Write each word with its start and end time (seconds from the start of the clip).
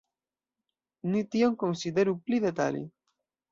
Ni 1.09 1.21
tion 1.35 1.59
konsideru 1.65 2.17
pli 2.25 2.43
detale. 2.49 2.85